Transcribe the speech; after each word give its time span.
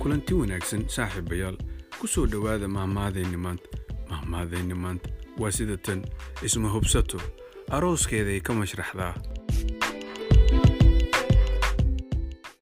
kulanti 0.00 0.34
wanaagsan 0.34 0.82
saaxiibayaal 0.88 1.56
ku 1.98 2.06
soo 2.12 2.26
dhowaada 2.26 2.68
mahmaadayni 2.68 3.36
maanta. 3.36 3.68
Mahmaadayni 4.10 4.74
maanta 4.74 5.08
waa 5.38 5.50
sida 5.52 5.76
tan. 5.76 6.00
Isma 6.42 6.68
hubsato. 6.74 7.18
Arooskeeday 7.70 8.40
ka 8.40 8.52
mashraxdaa. 8.54 9.14